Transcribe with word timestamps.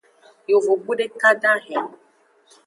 Yovogbu 0.51 0.91
deka 0.99 1.29
dahen. 1.41 1.85